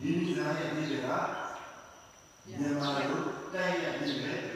[0.00, 1.38] ဒီစကားရဲ့အဓိပ္ပာယ်က
[2.46, 3.20] မြန်မာလို
[3.54, 4.49] တိုက်ရိုက်အဓိပ္ပာယ်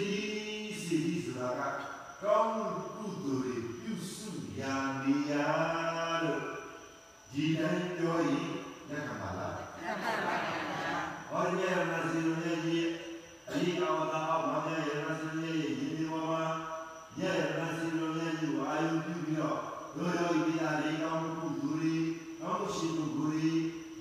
[0.00, 1.62] ကြီးစေကြီးဆိုတာက
[2.22, 2.64] ကောင်းမှု
[2.96, 5.46] ကုသိုလ်တွေပြုစုရာနေရာ
[6.22, 6.42] လို့
[7.32, 8.48] ဒီတိုင်းပြောရင်
[8.88, 10.54] လက်ခံပါလားလက်ခံပါပါ
[11.30, 12.86] ဟောဒီရမစီရုံရဲ့ကြီး
[13.48, 16.42] အလီအဝတာအောင်မရရမစီရုံရဲ့ရင်းမြဝမှာ
[17.20, 19.58] ရရမစီရုံရဲ့ကြီးဝါယုပြုပြီးတော့
[19.96, 21.96] တို့ရောဒီအရေးကောင်းမှုကုသိုလ်တွေ
[22.40, 23.54] ကောင်းရှိမှုကုသိုလ်တွေ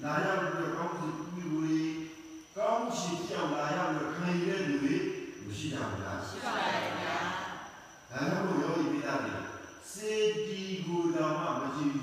[0.03, 1.77] လာရောက်ပြီးတော့ကောင်းမှုပြုမှုတွေ
[2.57, 3.93] ကောင်းရှိပြောင်းလာရောက်
[5.63, 7.18] ရှိတာမလားရှိပါတယ်ခင်ဗျာ
[8.12, 9.33] ဒါကြောင့်လို့ယောဂီမိသားစု
[9.92, 10.13] စေ
[10.48, 12.02] တီကိုယ်တော်မှမရှိဘူ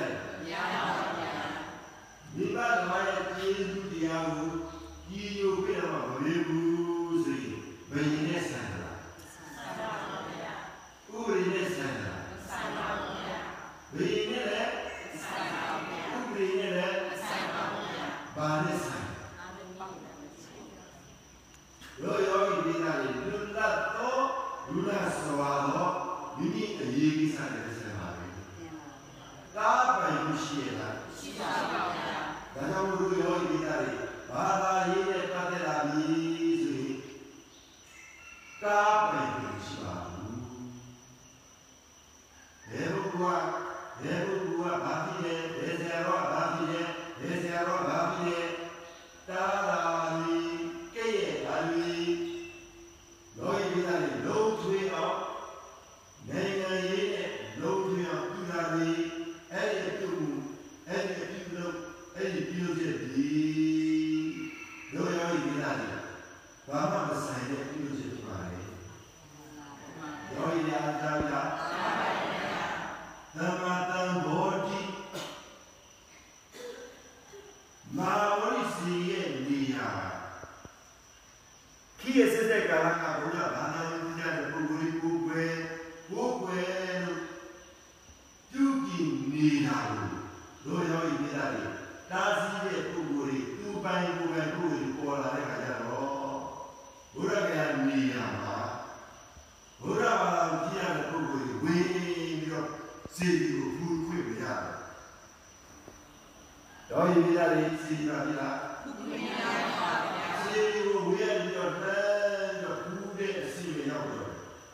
[0.00, 0.06] လဲ
[0.42, 1.34] မရပါဘူးဗျာ
[2.34, 4.50] မိဘဓမ္မရဲ့ကျေးဇူးတရားကို
[5.08, 6.59] ကြီးညိုပြတော့မလေးဘူး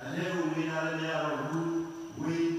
[0.02, 2.55] and every winner, no matter who.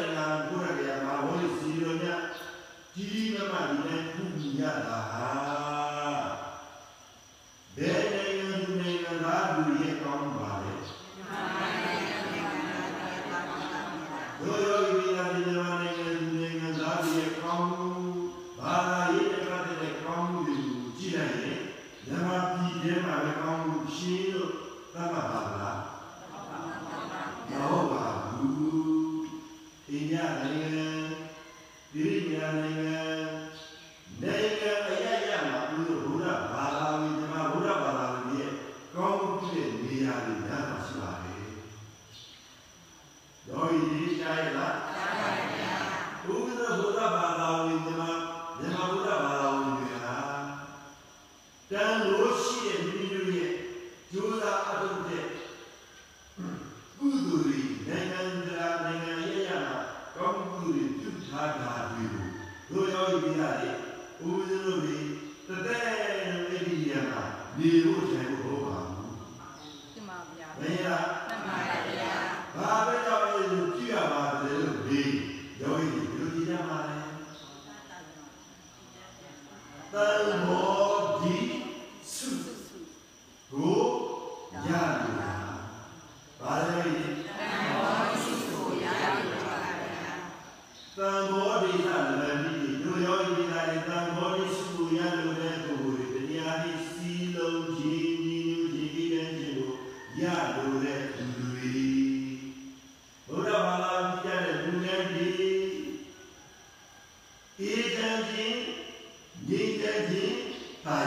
[0.00, 2.04] သနာကိုယ်ရံကြရမှာဝိဇီရောည
[2.94, 5.61] ဒီဒီမမဒီနဲ့ခုမိရတာဟာ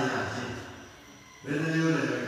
[0.03, 0.55] ရခြင်း
[1.43, 2.24] ဘယ်လိုလဲ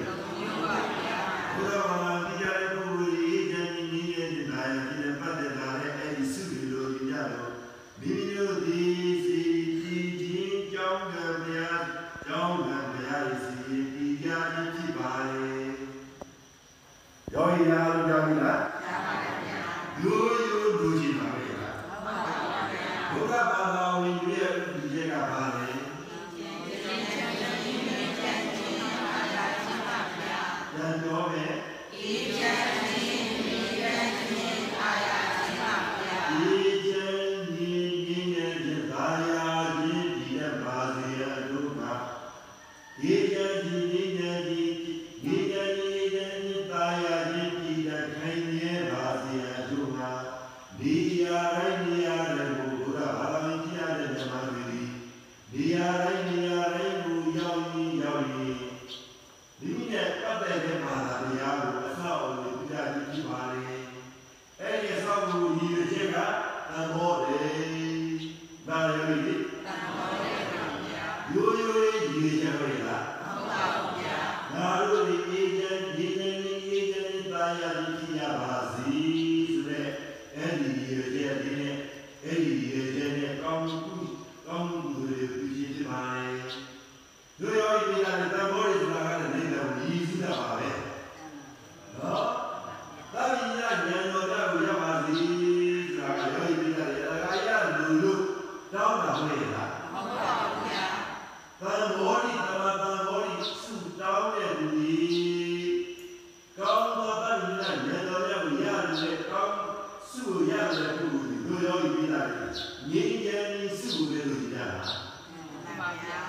[112.91, 116.21] ငြိမ်းချမ်းရေးစုဖို့လေလို့ဒီတာပါမှန်ပါဗျာ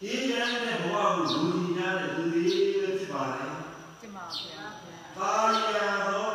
[0.00, 2.42] ဒီကံနဲ့ဘဝကိုလူကြီးများတဲ့လူတွေ
[2.98, 3.46] ဖြစ်ပါလေ
[4.00, 4.64] ကျမပါဗျာ
[5.18, 6.30] ပါရဟော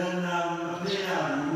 [0.00, 1.47] then um, they um,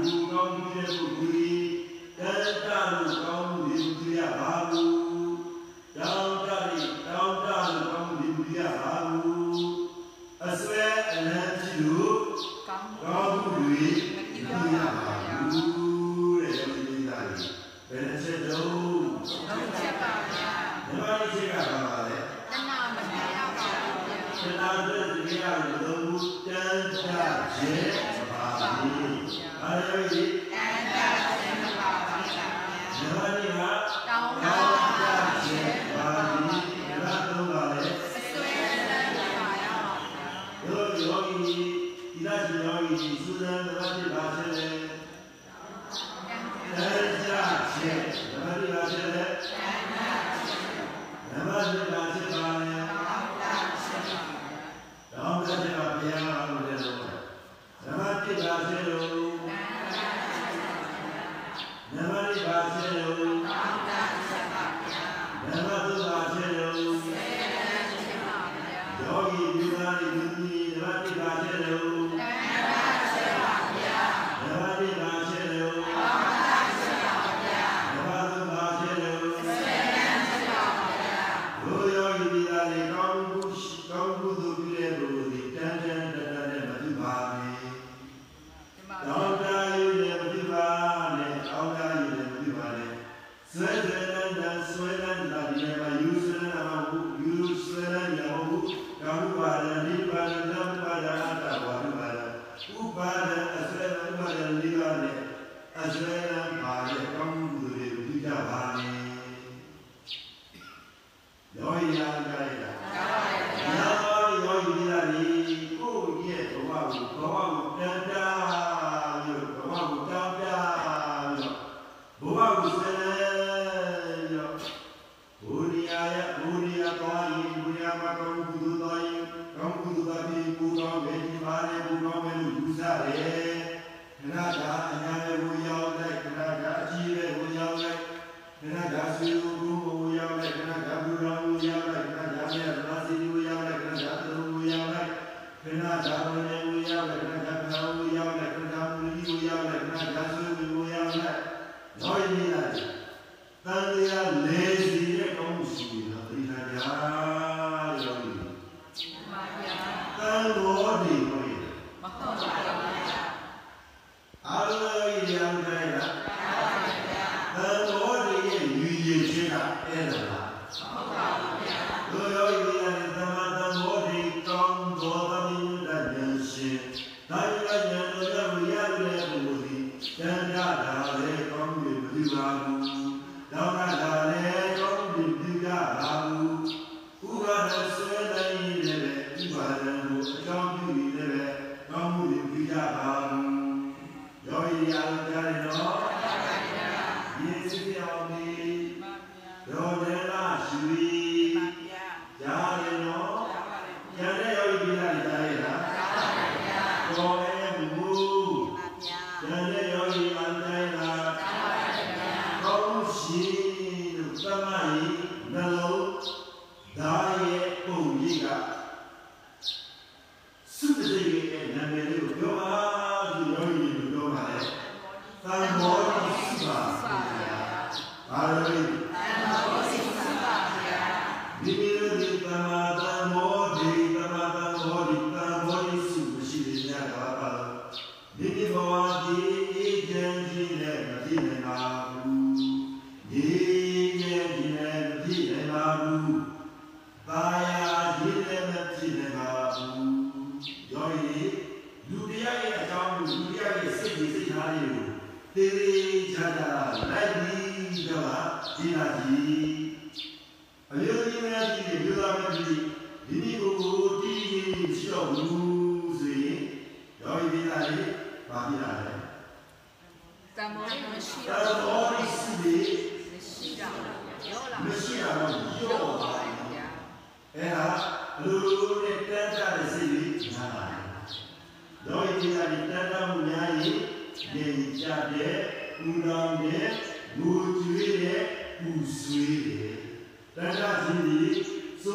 [183.53, 184.22] Lord,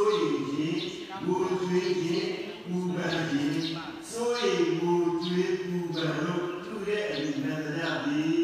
[0.08, 0.82] စိုးရိမ်ခြင်း
[1.26, 2.32] ငိုကြွေးခြင်း
[2.66, 3.52] ပူပန်ခြင်း
[4.10, 8.38] စိုးရိမ်ငိုကြွေးပူပန်လို့သူ့ရဲ့အမိမန္တရသည်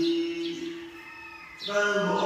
[1.65, 2.22] သံဃာ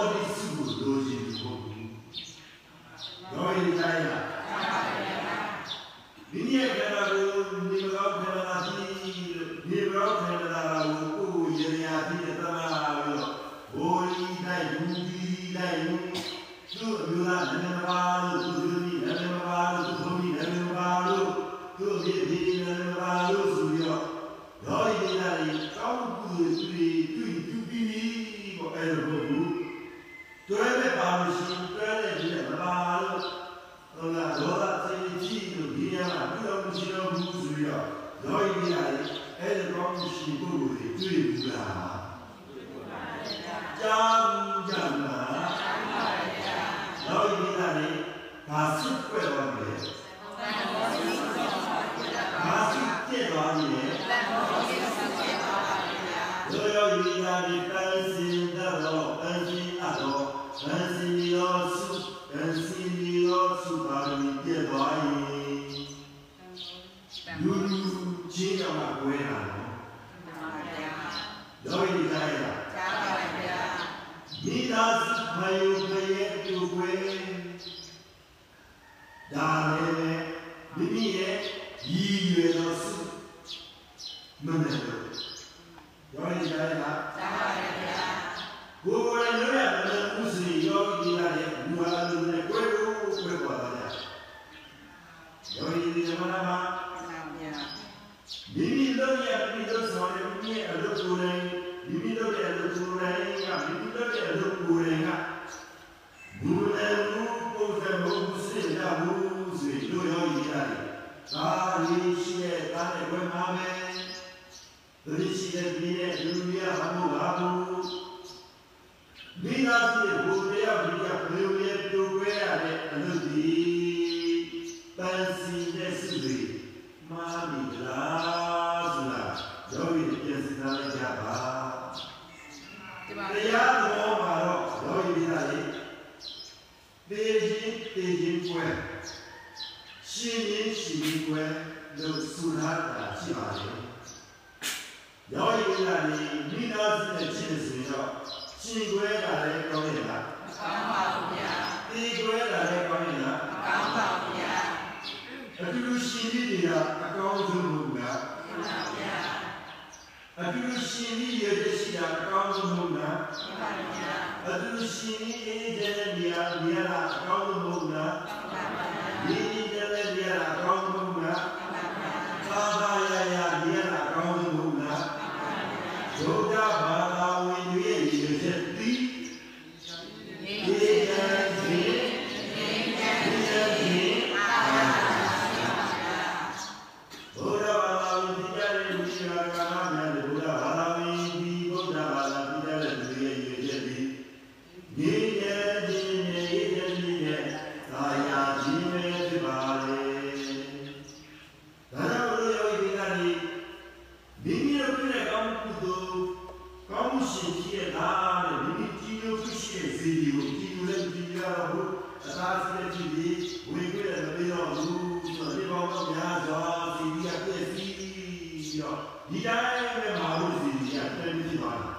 [218.87, 221.93] တော့ဒီတိုင်းနဲ့မာလို့စီစီကတည်းကဖြစ်သွားတာ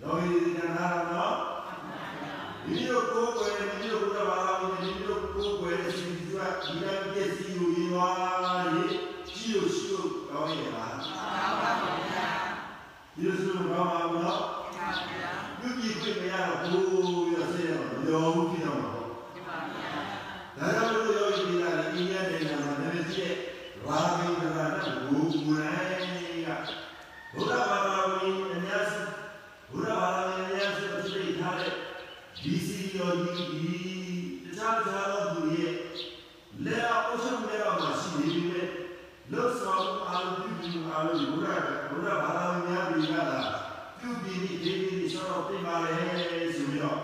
[0.00, 0.78] လောကီကဏ္ဍ
[1.10, 1.34] တော့
[2.64, 8.08] ဒီလိုကိုယ်ကိုယ်ဒီလိုဘုရားဘာသာဒီလိုကိုယ်ကိုယ်စီစီကဒီတိုင်းပြည့်စည်လို့ရွာ
[8.74, 8.94] ရေး
[9.28, 12.44] ကြည့်လို့ရှိလို့တော့ရပါဘာပါဘုရား
[13.14, 14.42] ဒီလိုဆိုဘာပါဘုရား
[15.58, 19.08] ပြုကြည့်ပြမရတော့ဘူးရစေရမရောဘူးဖြစ်တော့မှာပေါ့
[20.58, 23.32] ဒါကြောင့်လို့ရောရှိနေတာဒီအင်းရတဲ့နာမည်ဖြစ်
[23.86, 24.00] ဘာ
[27.34, 29.02] ဘုရားဘာသာဝင်အများစု
[29.72, 31.72] ဘုရားဘာသာဝင်အများစုအသိထားတဲ့
[32.42, 33.76] ဒီစီယောဂီဒီ
[34.44, 35.74] တခြားတခြားသောသူရဲ့
[36.64, 38.62] လက်အောက်အဆုံးလက်အောက်မှာရှိနေပြီလေ
[39.32, 43.40] လောဆောင်အာလူပြုအာလူဘုရားဘုရားဘာသာဝင်များပြည်ကလာ
[43.98, 45.92] ပြုပြီးဒီဒီဒီဆောတော့ပြင်ပါလေ
[46.56, 46.98] ဆိုပြီးတော့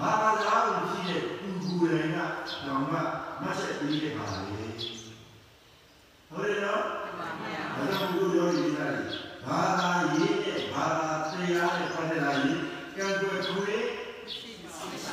[0.00, 2.18] ဘာသာဝင်ရှိတဲ့ဘူဂူရိုင်းက
[2.66, 2.98] တော့မှ
[3.42, 6.82] မဆက်ပြီးခဲ့ပါလေဟုတ်တယ်နော်
[7.20, 12.58] ပါဗျာဒါကြောင့်ဘုရားယောဂီတွေ ဘာသာရေးနဲ့ဘာသာတရားနဲ့ပတ်သက်လာရင်
[12.96, 13.86] ကံကွယ်ခွင့်
[14.32, 15.12] ရှိပါဗျာ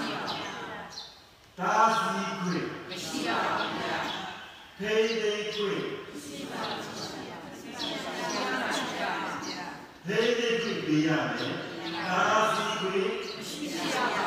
[1.58, 3.98] တာစီခွင့်မရှိပါဘူးဗျာ
[4.78, 5.82] ထိန်းသိမ်းခွင့်
[6.24, 11.34] ရှိပါဗျာထိန်းသိမ်းခွင့်ပေးရမယ်
[12.08, 12.20] တာ
[12.54, 13.10] စီခွင့်
[13.48, 14.24] ရှိပါဗျာ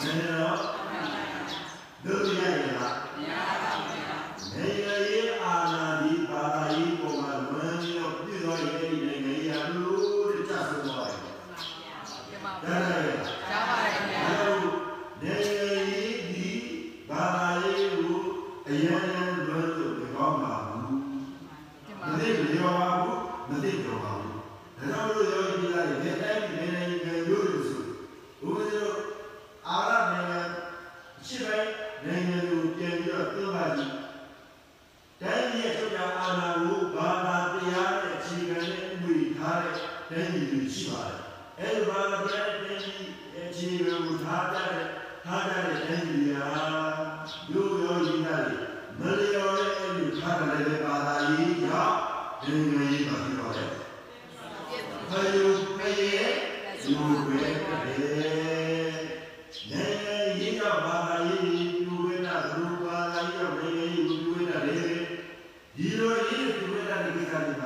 [0.00, 0.56] မင်းတော့
[2.04, 2.44] တို့ရရ
[2.78, 3.30] လား မရ
[3.62, 4.16] ပါဘူးဗျာ
[4.54, 4.68] နေ
[5.14, 9.98] ရအာနာဒီဘာသာရေးပေါ်မှာလွန်ပြီးတော့ပြည့်တော်ရဲ့ဒီနိုင်ငံရလို့
[10.28, 13.04] တဲ့ကြဆုံးသွားတယ် ဒီမှာ ဒါလည်း
[13.50, 14.56] ရပါတယ်ဗျာ အဲလို
[15.22, 15.48] နေရ
[16.30, 16.48] ဒီ
[17.08, 18.18] ဘာသာရေးကို
[18.68, 19.00] အရင်
[19.46, 20.86] လွန်လို့ပြောမှာဘူး
[21.84, 27.82] ဒီ မ မှာ သိကြပါဘူးမသိကြပါဘူးဒါကြောင့်လို့ယောဂီများတွေလက်တိုင်းနေနေနေလို့လို့ဆို
[28.40, 28.98] ဘုရားတို့
[29.68, 30.40] အာရနိုင်ငံ
[31.30, 31.72] ရှိပိုင်း
[32.04, 33.94] နိုင်ငံကိုပြန်ပြီးတော့ပြောပါကြည့်
[35.20, 39.74] တိုင်းပြည်ရဲ့ထုတ်ပြန်အာဏာကိုဘာသာတရားနဲ့အခြေခံတဲ့ဥပဒေထားတဲ့
[40.10, 41.18] တိုင်းပြည်တွေရှိပါတယ်
[41.58, 44.86] အဲဒီဘာသာတရားနဲ့တိုင်းပြည်အခြေခံကိုထားကြတဲ့
[45.24, 46.48] ထားကြတဲ့တိုင်းပြည်တွေဟာ
[47.52, 48.58] ရိုးရောရည်သားတွေ
[48.98, 51.96] မလျော်တဲ့အဲ့ဒီထားတဲ့လည်းဘာသာရေးကြောင့်
[52.42, 53.68] ဒီငယ်ရေးပါဖြစ်ပါတယ်။
[55.10, 56.32] ဘယ်လိုပဲရဲ့
[56.80, 57.54] ဒီလိုပဲတဲ့။
[59.70, 59.84] နေ
[60.40, 64.78] ရေးကြောင့်ဘာသာရေးပြုဝေးတာဘုရားဘာသာရေးကြောင့်နေရေးပြုဝေးတာလေ
[65.76, 67.64] ဒီလိုရေးပြုဝေးတာဒီကိစ္စတွေက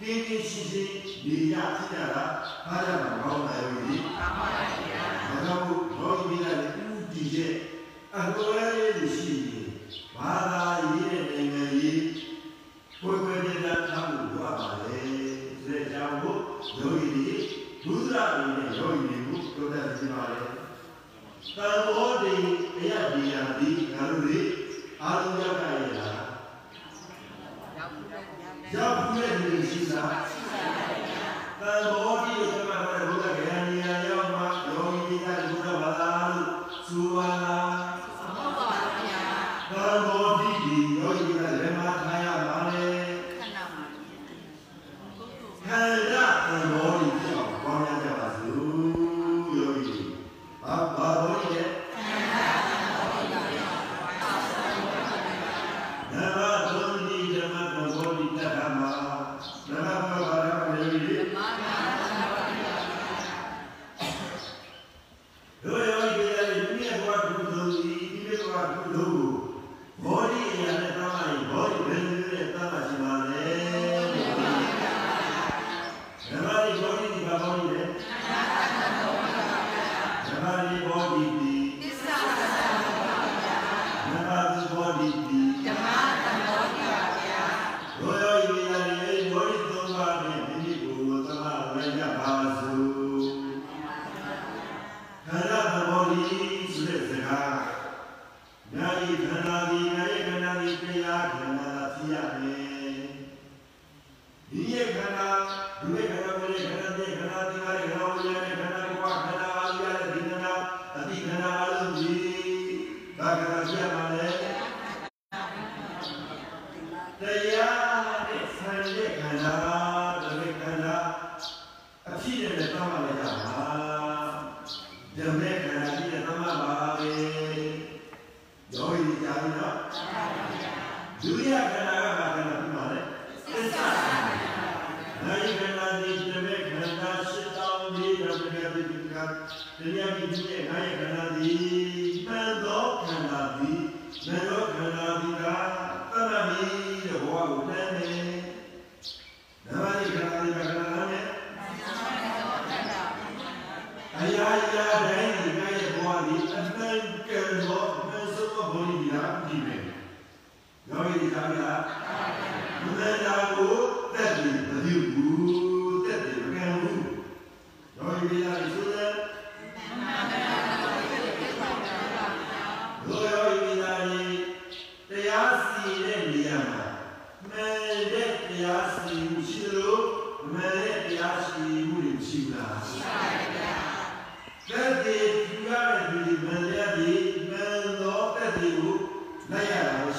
[0.00, 2.24] ကင်းကင်း ရှင်းရှင်းနေရဖြစ်ကြတာ
[2.66, 5.64] အားရမှာမဟုတ်ပါဘူးဒီပါပါဗျာ။ဒါကြောင့်
[5.96, 6.62] ဘောဂီကလည်း
[6.98, 7.52] ဥတီရဲ့
[8.14, 9.60] အတော်လေးရှိနေ
[10.14, 12.02] ဘာသာရေးတဲ့နိုင်ငံရေး
[13.00, 15.00] ကိုယ်ကိုယ်တည်းထားဖို့လိုအပ်ပါလေ။
[15.66, 16.32] ဒါကြောင့်ဘု
[16.78, 17.36] ယောဂီတွေ
[17.82, 20.42] ဘုရားတွေနဲ့ယောဂီတွေကိုပြောတတ်ကြပါလေ။
[21.56, 22.27] သံဃောတွေ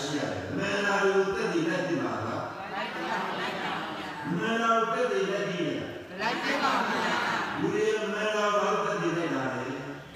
[0.03, 3.01] ရှိရတယ်။မှန်တာကိုတက်တည်လက်ပြပါလား။လိုက်ပါ
[3.39, 5.77] လိုက်ပါဗျာ။မှန်တာကိုတက်တည်လက်ပြတယ်။
[6.21, 7.17] လိုက်ပြပါဗျာ။
[7.59, 9.67] လူတွေမှန်တာကိုတက်တည်လိုက်တာလေ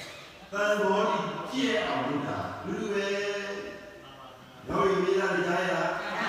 [0.51, 3.07] ။တန်တော်ကြီးကြည့်အောင်လုပ်တာလူလူပဲ။
[4.67, 5.71] တော့ဒီမိသားစုကြားရ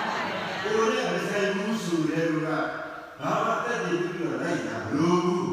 [0.63, 2.49] ။ကိုယ်နဲ့မဆိုင်ဘူးဆိုတဲ့လူက
[3.21, 5.43] ဘာမှတက်တည်ပြီးတော့လိုက်တာမလို့ဘူး။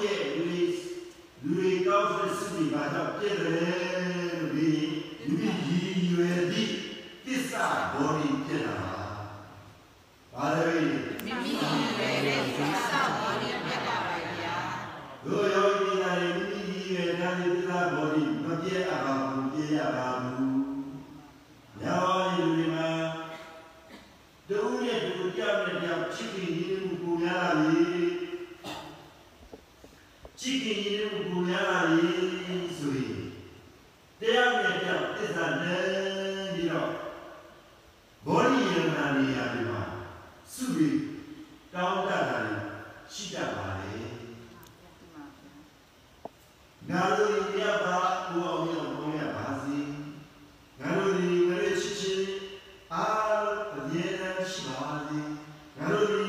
[0.00, 0.08] 借
[0.42, 0.78] 你，
[1.42, 4.19] 你到处是你买到借人。
[41.74, 42.20] တောင်းတတာ
[43.12, 43.94] ရှိတတ်ပါလေ
[46.90, 47.28] နာရီ
[47.60, 47.96] ရပါ
[48.28, 49.78] ကိုအောင်ရအောင်ရပါစီ
[50.80, 52.14] ငါတို့ဒီမရရှိရှိ
[52.92, 53.04] အာ
[53.72, 55.20] တပြေတမ်းရှိပါလေ
[55.76, 56.14] ငါတို့ဒ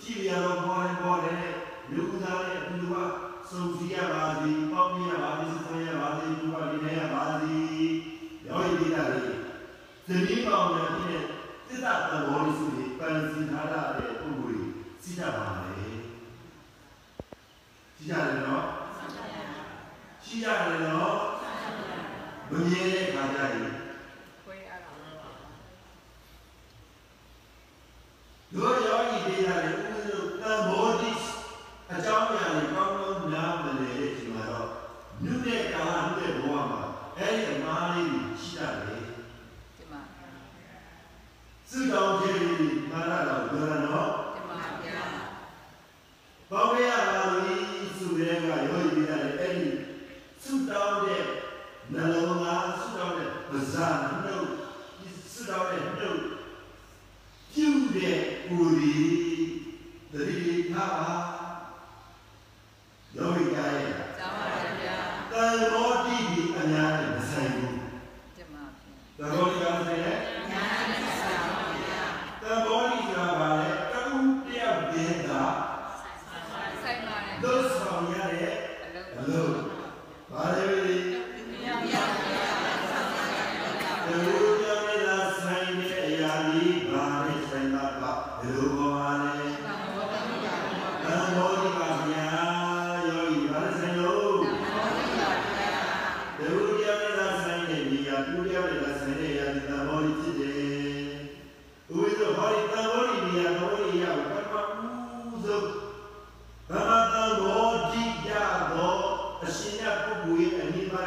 [0.00, 1.54] ကြည်ရတော့ဘောရဘောရနဲ့
[1.94, 3.04] လူသားရဲ့အတူပါ
[3.48, 7.56] စုံစည်းရပါစီပေါက်ပြရပါစီဆွေးရပါစီလူပါလေးရပါစီ
[8.46, 9.24] ရောက်ရည်တာလေ
[10.06, 10.95] သမီးပေါင်းတဲ့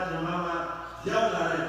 [0.09, 0.55] ဓမ္မမှာ
[1.09, 1.63] ရောက်လာတဲ့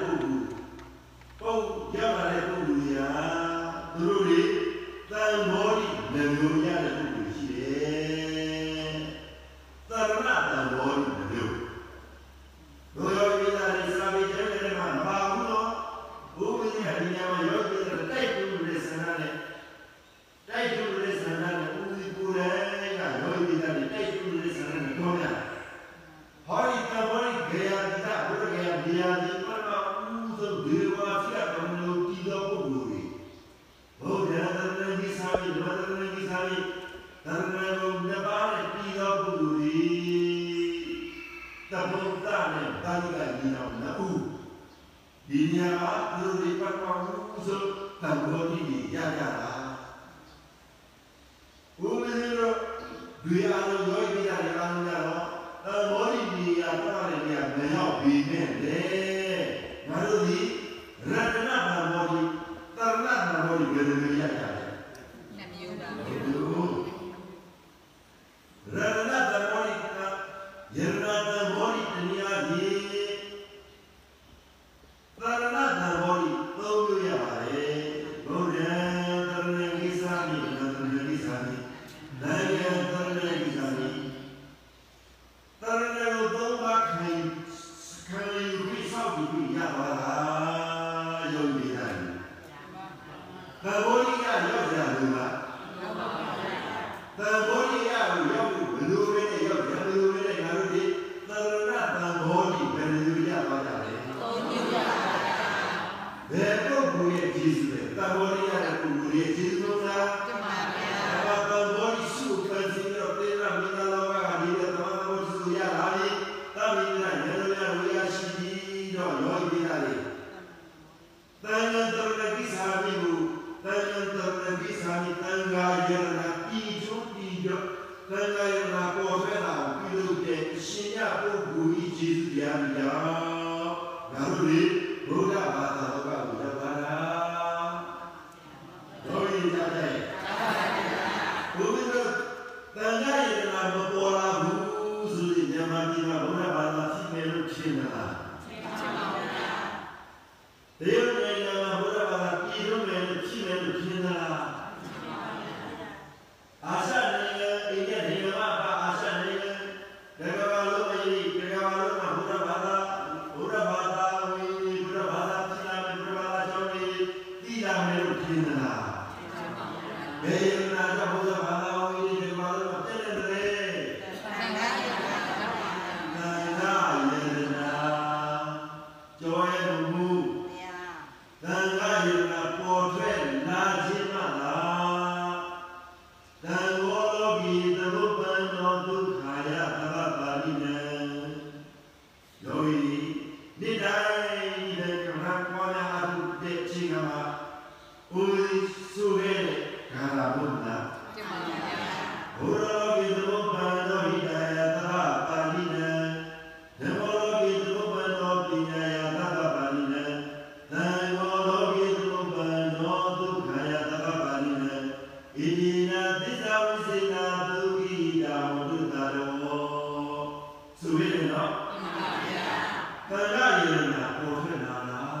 [224.01, 225.17] လားပေါ်ထွက်လာလား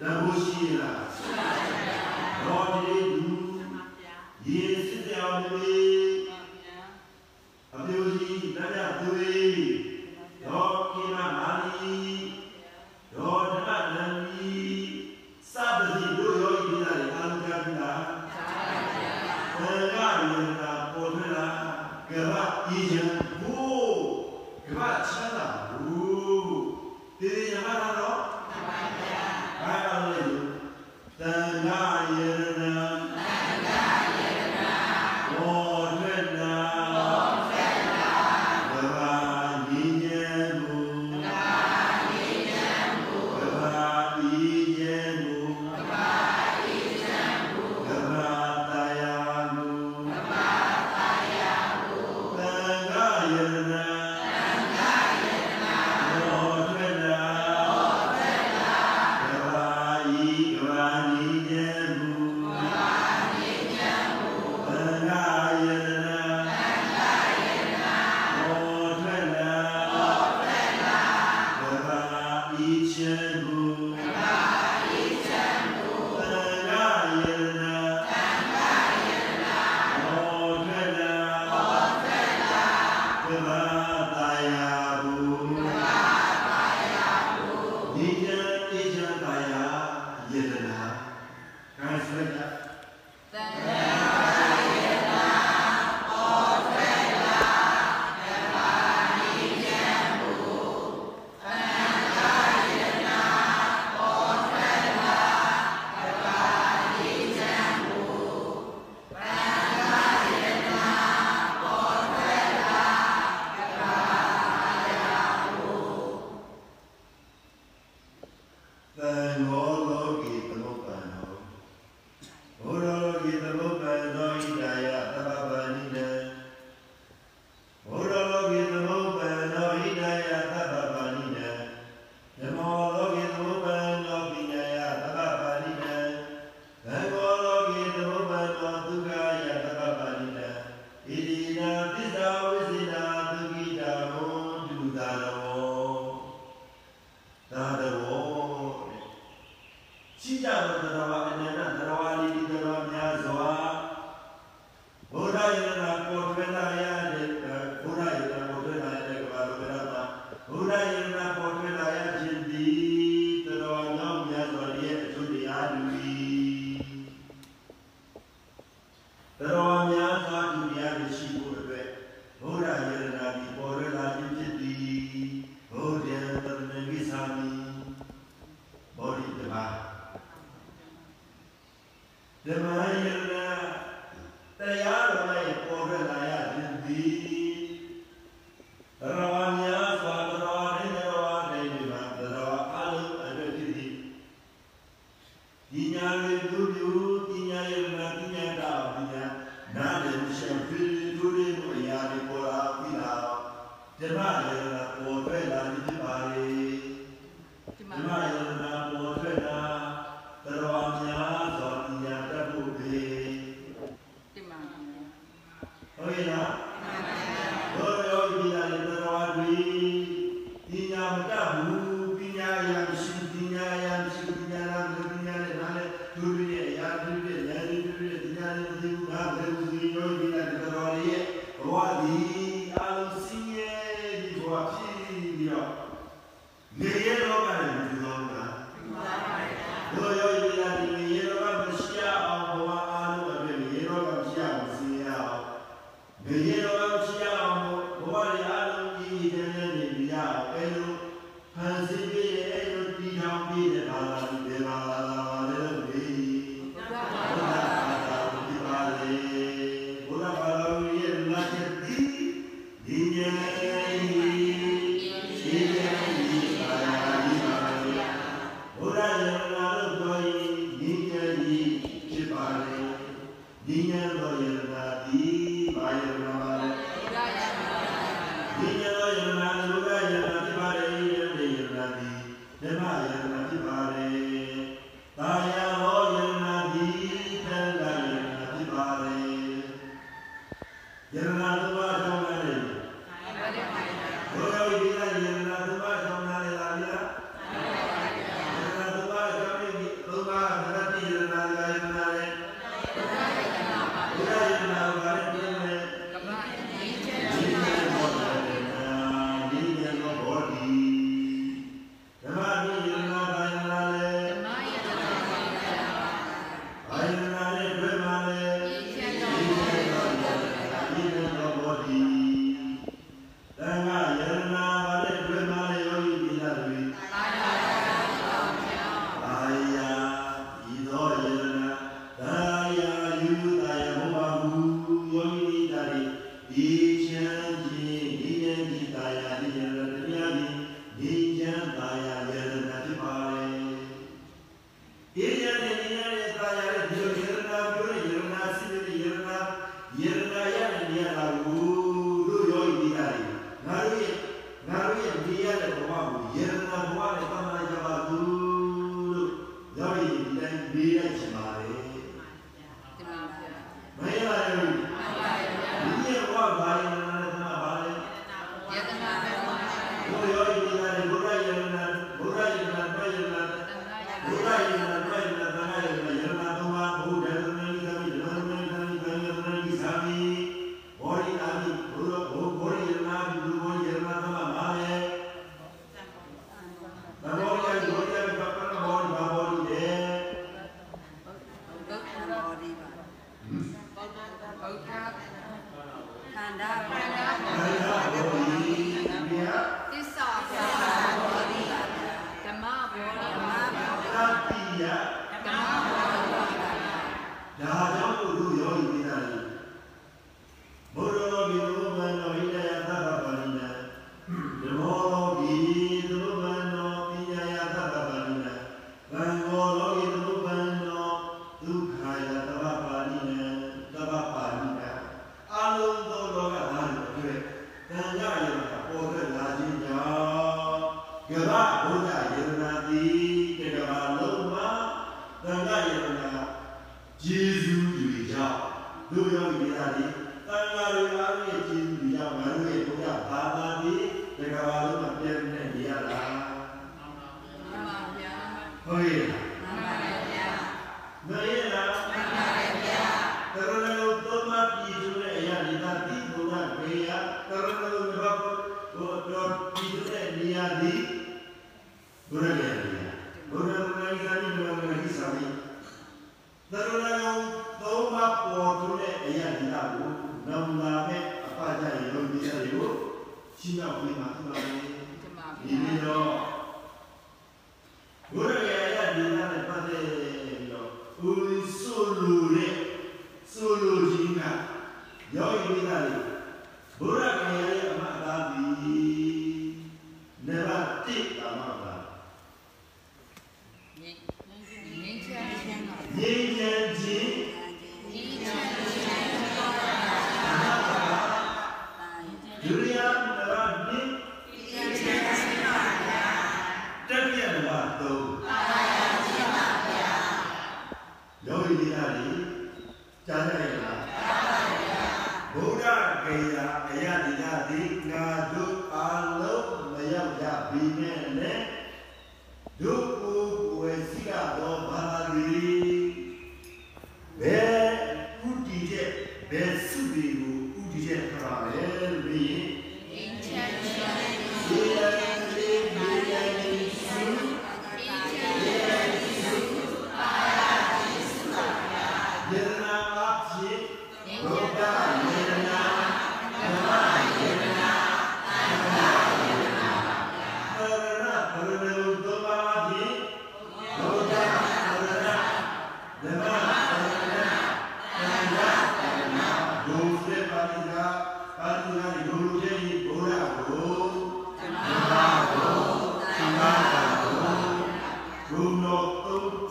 [0.00, 1.02] တန်ဖိုးရှိလား
[2.44, 3.26] တော်ဒီလူ
[4.46, 5.85] ရေစစ်တယ်အောင်လေ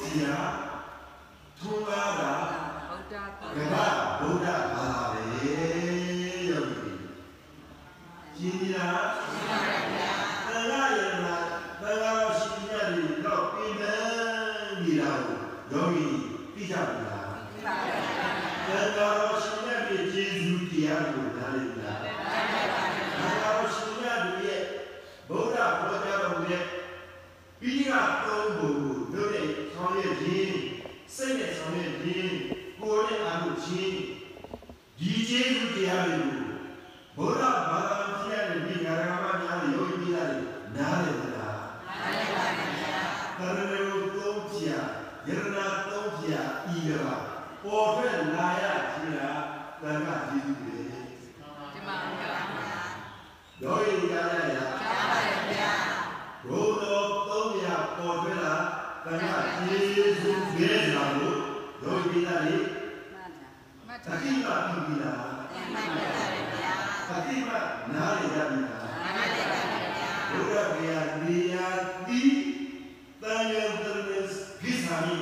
[0.03, 0.37] ဆရာ
[1.59, 2.31] ထွန်းကားတာ
[2.89, 3.85] ဗုဒ္ဓဘာသာ
[4.19, 5.21] ဗုဒ္ဓဘာသာပဲ
[6.49, 6.91] ယောဂီ
[8.37, 9.14] ကြီးကြီးလား
[35.85, 36.41] တရားတွေကို
[37.17, 40.39] ဘုရားဘာသာဖြစ်ရတဲ့ဒီဃာရမများရဲ့ယောဂီများတွေ
[40.75, 41.59] နားလည်သလား
[41.89, 43.01] နားလည်ပါဘူးဗျာ
[43.37, 44.79] တရဏဂုသုံးဖြာ
[45.27, 45.57] ယရဏ
[45.87, 46.41] သုံးဖြာ
[46.73, 47.15] ဤကပါ
[47.63, 49.41] ပေါ်ထွက်လာရခြင်းလား
[49.81, 52.29] တဏ္ဍကျေးဇူးတွေဒီမှာပါဗျာ
[53.61, 54.71] ယောဂီများရဲ့ကြား
[55.11, 55.71] ပါရဲ့ဗျာ
[56.47, 58.55] ဘုရားသုံးဖြာပေါ်ထွက်လာ
[59.05, 59.23] တဏ္ဍ
[59.57, 61.37] ကျေးဇူးတွေလာလို့
[61.83, 62.57] ယောဂီများတွေ
[63.13, 64.55] မှန်ပါမှန်ပါတတိပါ
[64.87, 65.34] ပြီလား
[65.73, 66.75] မှန်ပါရဲ့ဗျာ
[67.07, 67.55] သတိမှ
[67.93, 69.59] နားရရပြီလားနားရရပါ
[69.97, 71.67] ဗျာဘုရားဗျာနေရာ
[72.07, 72.23] တိ
[73.21, 74.19] တာယံတရမေ
[74.59, 75.17] ဖိစာမိ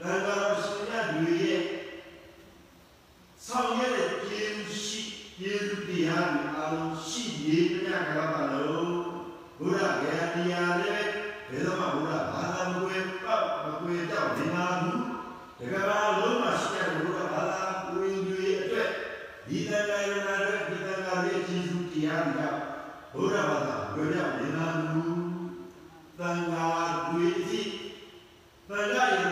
[0.00, 1.62] ဒါကရရှိရလူရဲ့
[3.46, 5.00] ဆောင်ရတဲ့ပြင်းရှိ
[5.38, 8.88] ပြင်းတရားတွေအားလုံးရှိနေကြကြပါလို့
[9.58, 11.10] ဘုရားဗျာတရားလည်း
[11.50, 15.02] ဘယ်တော့မှဘုရားဘာသာမကွယ်ပတ်မကွယ်တော့နေပါဘူး
[15.58, 16.13] ဒါကရ
[26.24, 27.92] 本来规矩，
[28.66, 29.23] 本来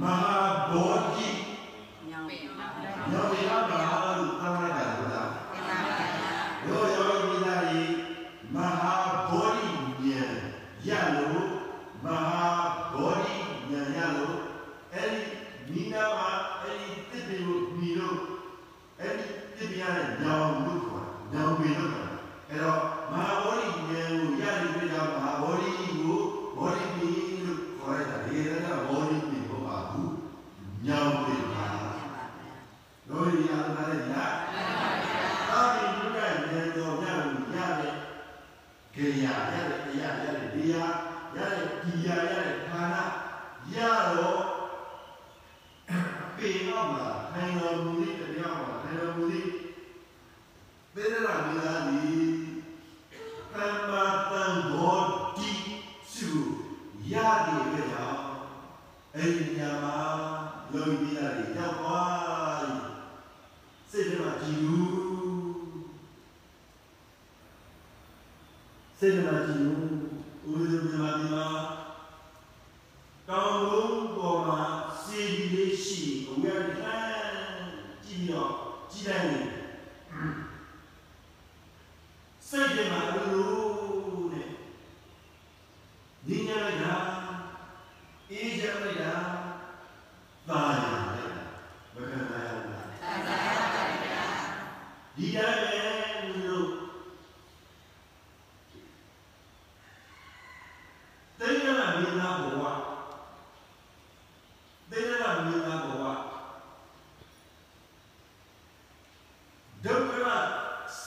[0.00, 0.37] My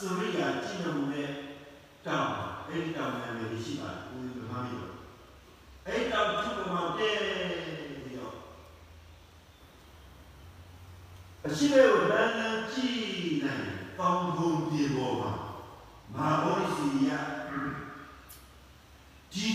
[0.02, 1.28] ဆိုရိယာကြည်နမှုနဲ့
[2.06, 2.30] တောင်
[2.68, 4.94] အဲ့ဒီတောင်နာမည်ရှိပါတယ်ဦးဇင်းဗမာပြည်တော်
[5.86, 8.34] အဲ့ဒီတောင်သူ့ဗမာတဲပြီးတော့
[11.46, 13.00] အရှိမေကိုလမ်းလမ်းကြည့်
[13.44, 13.66] နိုင်
[13.98, 15.32] ပေါင်းဘုံပြေပေါ်မှာ
[16.14, 17.10] မာဘောစီယ
[19.34, 19.48] ဒီ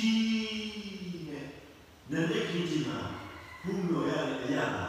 [1.30, 1.46] နဲ့
[2.12, 3.00] နန္ဒကြီးကြီးမှာ
[3.64, 4.87] ဘုံတော်ရတဲ့အရာ